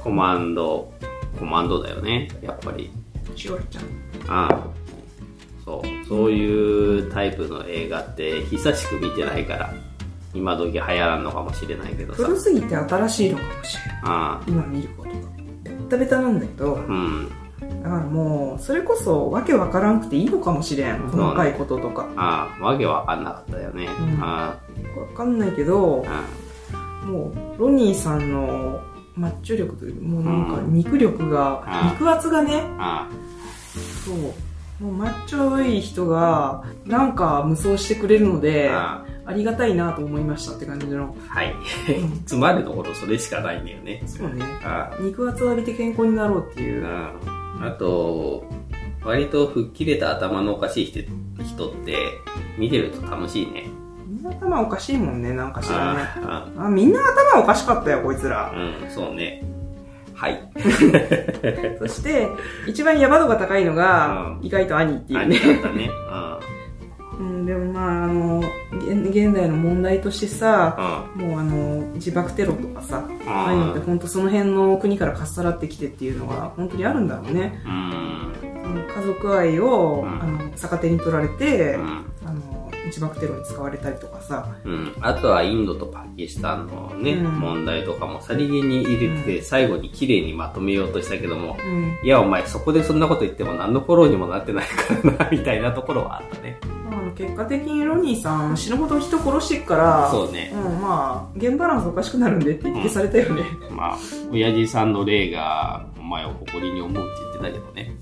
[0.00, 0.02] ん。
[0.02, 0.90] コマンド、
[1.38, 2.28] コマンドだよね。
[2.40, 2.90] やっぱり。
[3.36, 3.84] シオラちゃん。
[4.28, 4.87] ああ。
[5.68, 6.06] そう。
[6.06, 9.74] そういうタイプの映画って久しく見てないから、
[10.34, 12.24] 今時流行らんのかもしれないけどさ。
[12.24, 14.00] 古すぎて新しいのかもしれない。
[14.04, 14.42] ああ。
[14.48, 15.16] 今見ることが。
[15.62, 17.28] ベッタベタなんだけど、うん。
[17.82, 21.00] だからもう、それこそわけわからんくていいのかもしれん。
[21.10, 22.08] 細かいこととか。
[22.16, 23.86] ああ、わけわかんなかったよね。
[23.86, 24.58] うんあ
[24.96, 26.04] わかんないけど、
[27.04, 28.80] もう、ロニーさんの
[29.14, 32.62] マッチョ力という、もうなんかうん肉力が、うん肉厚がね、
[34.04, 34.47] そう。
[34.80, 38.40] もうマッチョい人が、なんか無双してくれるのあ。
[38.40, 41.14] で、あありがたいなと思いましたって感じの。
[41.28, 41.34] あ。
[41.34, 41.52] はい。
[42.00, 44.02] うんつまるところそれしかないんだよね。
[44.06, 44.42] そうね。
[44.64, 44.96] ああ。
[45.02, 46.86] 肉厚を浴びて健康になろうっていう。
[46.86, 47.12] あ
[47.60, 48.44] あと、
[49.04, 51.00] 割と吹っ切れた頭のおかしい人
[51.44, 51.96] 人って、
[52.56, 53.68] 見てると楽しいね。
[54.06, 56.00] みんな頭おかしいもんね、なんかしらね。
[56.24, 58.52] ああ、みんな頭おかしかったよ、こいつらあ。
[58.56, 59.44] うん、そうね。
[60.18, 60.50] はい。
[61.78, 62.28] そして、
[62.66, 65.38] 一番ヤバ度が高いのが、うん意外と兄っていうあね。
[65.38, 65.90] だったね。
[67.18, 71.28] うん、でもまあ、あの、現現代の問題としてさ、うん。
[71.28, 77.60] もうあの、自爆テロとかさ、んああいうのって本当その辺の国からかっさらってきてっていうのが本当にあるんだろうね。
[77.66, 78.32] うん。
[78.94, 81.78] 家族愛を、うんあの逆手に取られて、
[82.88, 96.58] 自爆テロに使われたりとかさ、うん、あとはインドとパキスタンのね、うん問題とかもさりげに入れて、最後に綺麗にまとめようとしたけども、うん、いやお前そこでそんなこと言っても何のフォローにもなってないからな、みたいなところはあったね。
[97.18, 100.52] 結果的にロニーさん死ぬほど人殺してっから、そうね。
[100.54, 103.42] うん、まあ、現バランスおかしくなるんでって言ってされたよね。
[103.70, 103.98] まあ、
[104.30, 107.92] 親父さんの霊がお前を誇りに思うって言ってたけどね。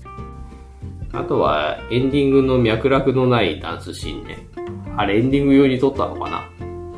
[1.13, 4.46] あとは、エンディングの脈絡のないダンスシーンね。
[4.97, 6.37] あれエンディング用に撮ったのかな？
[6.37, 6.49] は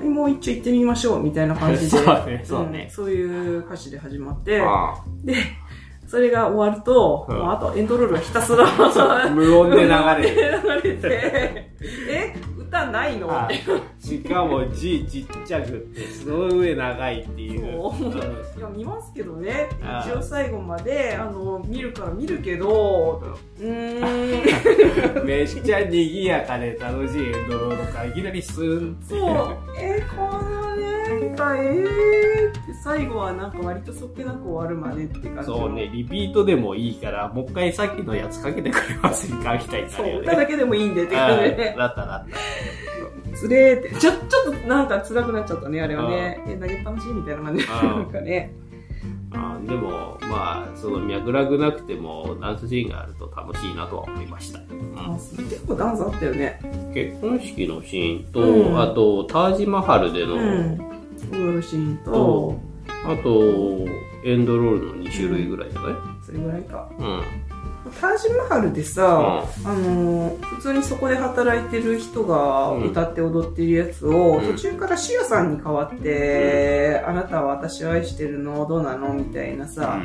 [0.03, 1.97] いもう一丁行ってみましょう、みたいな感じで。
[1.97, 2.85] そうねそうね。
[2.85, 5.35] んそういう歌詞で始まって、あで、
[6.07, 7.37] それが終わると、うん。
[7.37, 10.61] もうあとエンドロールがひたすらあ 無音で流れる。
[10.83, 11.71] 流れて、
[12.09, 12.35] え
[12.69, 13.29] 歌ないの？
[13.31, 13.55] あって。
[13.99, 17.61] しかも字ちっちゃくって、その上長いっていう。
[17.61, 19.67] そううんいや、見ますけどね。
[19.81, 23.21] あ一応最後まで、あの、見るから見るけど、
[23.59, 25.25] うーん。
[25.25, 29.05] めっちゃ賑やかで楽しいエンドロールからいきなりスーンって。
[29.09, 29.57] そう。
[29.79, 35.45] えー、このね、歌、えーって最後はなんか割とそっけなく終わるまでって感じ。
[35.45, 40.21] そうね、リピートでもいいから、もう一回さっきのやつかけてくれませんかみたいになそう。
[40.21, 41.75] 歌だけでもいいんでって感じでね。
[41.77, 43.37] だっただった。
[43.37, 43.95] つれーって。
[43.95, 46.41] ちょ、ちょっとなんか辛くなっちゃったね、あれはね。
[46.47, 47.65] え、投げっぱなしみたいな感じ。
[47.67, 48.53] なんかね。
[49.31, 54.59] あでも、まあ、その脈絡なくても、ダンスシーンがあると楽しいなとは思いました。
[54.95, 56.59] あ結構ダンスあったよね。
[56.93, 60.89] 結婚式のシーンと、うんあと、タージマハルでの、うん。
[61.27, 62.59] オールシーンとと、
[63.05, 63.87] あと、
[64.23, 65.93] エンドロールの2種類ぐらいじゃない
[66.25, 66.89] それぐらいか。
[66.97, 67.23] うん。
[67.99, 74.45] タージマハルでさ、あのー、普通にそこで働いてる人が歌って踊ってるやつを、うん。
[74.53, 79.13] 途中からシアさんに代わって、あなたは私を愛してるのどうなの？
[79.13, 80.01] みたいなさ、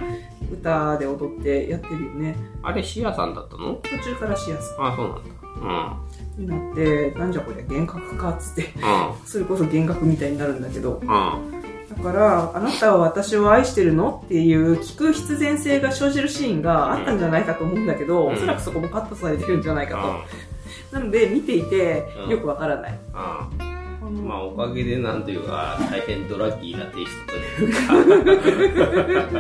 [0.51, 2.37] 歌で踊ってやってるよね。
[2.63, 3.75] あれ、シアさんだったの？
[3.75, 5.31] 途中からシアさあ、そうなんだ。
[5.61, 6.05] ん
[6.37, 9.27] になって、なんじゃこりゃ幻覚かっつって、うん。
[9.27, 11.09] それこそ幻覚みたいになるんだけど、うん。
[11.09, 11.55] うん。
[11.97, 20.97] だから、あなたは私を愛してるのっていう聞く必然性が生じるシーンがあったんじゃないかと思うんだけど、うんおそらくそこもカットされてるんじゃないかと。
[20.97, 21.01] うん。
[21.01, 22.99] なので、見ていてうんよくわからない。
[23.13, 27.73] ああのまあ、おかげでなんというか、大変ドラッキーなテイストという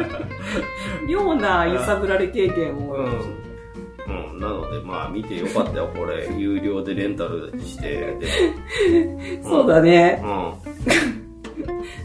[0.07, 0.18] か、
[1.07, 2.95] 妙な揺さぶられ経験を。
[2.95, 3.43] うん、
[4.07, 6.28] なので、まあ、見てよかったよ、これ。
[6.36, 10.20] 有料でレンタルして、で そうだね。
[10.22, 10.59] も。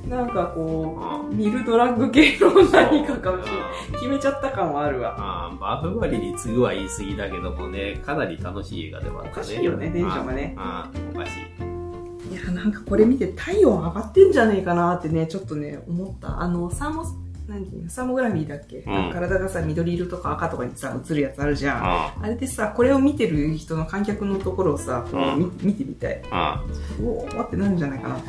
[0.08, 1.30] なんかこうん。
[1.32, 3.92] う、ミルドラッグ系の何かかもしれうんない。
[3.94, 5.16] 決めちゃった感はあるわ。
[5.20, 9.32] ああ、バフバリに次ぐは言い過ぎだけどもね、かなり楽しい映画ではあったね。
[9.34, 12.34] おかしいよね電車がねああ、おかしい。
[12.34, 16.42] いや、なんかこれ見て体温上がってんじゃねえかなってね、ちょっとね、思った。
[16.42, 17.04] あの、サーモ、
[17.50, 21.84] 何ていうのサーモグラフィーだっけ、ん体がさ、緑色とか赤とかにさ、映るやつあるじゃん。
[21.84, 26.22] ああれでさ、これを見てる人の観客のところをさ、こううんみ見てみたい。
[26.30, 26.64] あ、
[27.02, 28.20] うおーってなるんじゃないかな。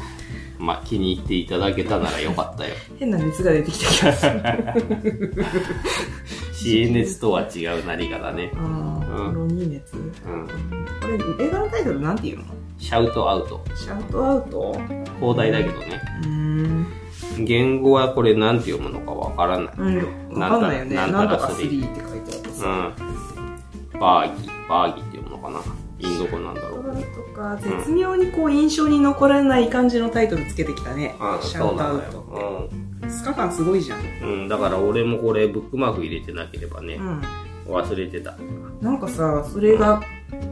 [0.58, 2.74] まあ気に入っていただけたならよかったよ。
[2.98, 5.34] 変な熱が出てきた気がする。
[6.52, 8.50] CNS とは違う何かだね。
[8.56, 9.96] あうんー、ロニー熱。
[9.96, 10.46] うん。
[10.46, 12.44] これ、映画のタイトルなんていうの？
[12.78, 13.62] シャウトアウト。
[13.74, 14.78] シャウトアウト？
[15.20, 16.00] 放題だけどね。
[16.22, 16.86] うーん。
[17.38, 19.74] 言語はこれなんて読むのかわからない。
[19.76, 20.38] うん。
[20.38, 20.96] わかんないよね。
[20.96, 22.68] なんたらスリー3って書いてあってうさ。
[22.68, 22.94] ん。
[23.98, 25.60] バーギー、バーギーって読むのかな。
[25.98, 26.82] インド語なんだろう。
[26.82, 31.14] とか、絶妙にこう印象に残らない感じのタイトルつけてきたね。
[31.20, 32.68] うん、シャウトアウトよ。
[32.68, 33.10] って。
[33.10, 34.00] スカ感すごいじゃん。
[34.00, 34.42] うん。
[34.42, 37.22] うん、だから俺もこれブックマーク入れてなければねう、ん。
[37.70, 38.34] 忘れてた。
[38.80, 40.00] なんかさ、それが、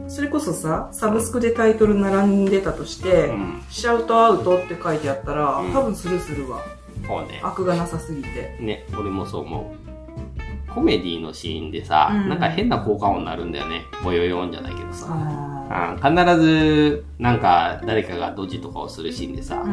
[0.07, 3.63] それこそさ、サブスクでタイトル並んでたとして、うん。
[3.69, 6.59] シャウトアウトって書いてあったら、うん多分スルーするわ。
[7.07, 7.39] そうね。
[7.43, 8.57] 悪がなさすぎて。
[8.59, 10.73] ね、俺もそう思う。
[10.73, 13.81] コメディのシーンでさ、うんなんか変な効果音になるんだよね。
[14.03, 15.07] ボヨヨンじゃないけどさ。
[15.09, 19.63] あうん必ず、なんか誰かがドジとかをするシーンでさ。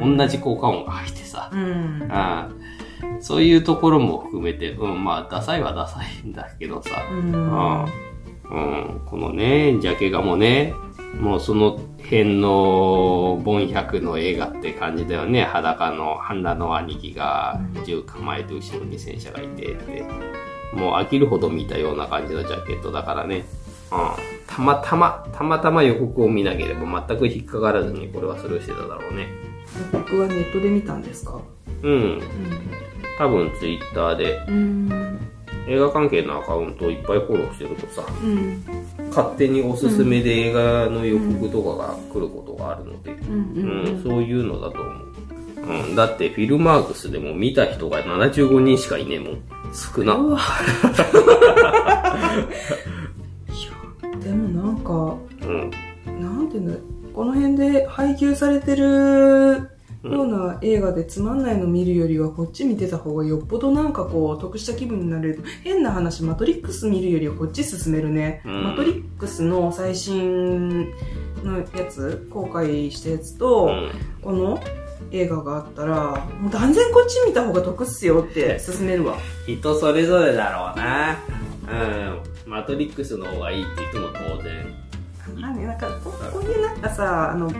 [0.00, 2.08] 同じ効果音が入ってさ、うん。
[3.02, 7.84] うんそういうところも含めて、うん、まあ、ダサいはダサいんだけどさ、うん。
[7.84, 10.72] うん、このね、ジャケ画もね、
[11.20, 15.42] もうその辺のボン百の映画って感じだよね。
[15.44, 20.04] 裸の半裸の兄貴が銃構えて後ろに戦車がいてって、
[20.72, 23.44] もう飽きるほど見たような感じのジャケットだからね。
[23.90, 23.98] うん、
[24.46, 29.28] たまたま、たまたま予告を見なければ全く引っかからずにこれはスルーしてただろうね。
[29.92, 31.40] 僕はネットで見たんですか？
[31.82, 32.22] うん、
[33.18, 35.18] 多分ツイッターでうん。
[35.66, 38.64] 映画関係のアカウントをいっぱいフォローしてるとさ、うん。
[39.10, 43.34] 勝手におすすめで映画の予告とかが来ることがあるので、うん。
[43.90, 45.08] うん、そういうのだと思う。
[45.68, 49.42] うん、だってフィルマークスでも見た人が75人しかいねえもん。
[49.74, 50.14] 少な。
[54.22, 55.70] でもなんか、うん。
[56.20, 56.78] なんていうんだ
[57.14, 59.68] この辺で配給されてる
[60.04, 70.90] ような映画でつまんないの見るよりはこっち見てた方がよっぽどなんかこう得した気分になれる変な話マトリックス見るよりはこっち進めるね、うんマトリックスの最新
[71.42, 73.90] のやつ公開したやつと、うん。
[74.22, 74.60] この
[75.10, 81.18] 映画があったらもう断然こっち見た方が得っすよって進めるわ人それぞれだろうな。
[82.44, 82.50] うん。
[82.50, 84.74] マトリックスの方がいいって人も当然。
[85.36, 87.50] まあね、なんかここういうなんかさあの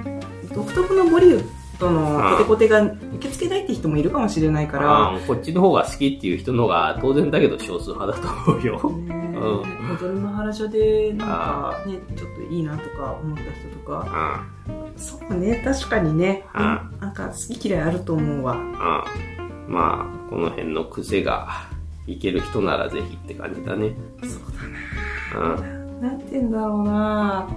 [0.55, 8.91] 独特のボリュードのコテコテが受け付けないって人もいるかもしれないから、うん、こっちの方が好きっていう人の方が当然だけど少数派だと思うよ。
[8.91, 15.01] ねうん踊るの原所でなんかねちょっといいなとか思った人とかうん。
[15.01, 19.73] そうね確かにね、うんなんか好き嫌いあると思うわうん。
[19.73, 21.69] まあ、この辺の癖が
[22.07, 23.93] いける人ならぜひって感じだね。
[24.23, 24.31] そう
[25.35, 25.55] だな。
[25.55, 26.01] うん。
[26.01, 27.49] なんて言うんだろうな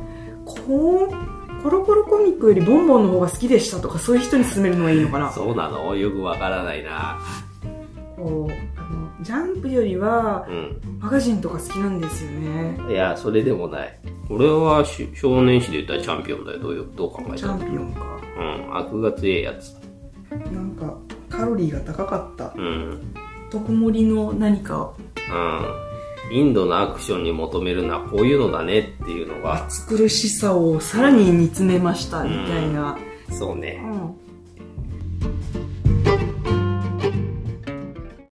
[0.46, 5.96] こうコロコロコミックよりボンボンの方が好きでしたとかそういう人に勧めるのがいいのかなそうなの？
[5.96, 7.20] よくわからないな。
[8.16, 10.82] こうあのジャンプよりはうん。
[11.00, 14.00] マガジンとか好きなんですよねいや、それでもない。
[14.30, 16.60] 俺はし少年誌で言ったらチャンピオンだよ。
[16.60, 16.86] どうよ？
[16.96, 17.48] どう考えチた？
[17.50, 18.78] らャンピオンかうん。
[18.78, 19.76] 悪が強えやつ。
[20.32, 20.98] なんか
[21.30, 23.14] カロリーが高かったうん。
[23.50, 25.91] 特盛りの何かをうん。
[26.32, 32.98] インドのアクションに求めるのはこういうのだねっていうのが、暑苦しさをさらに煮詰めましたみたいな、
[33.30, 33.82] そうね。
[33.84, 34.21] うん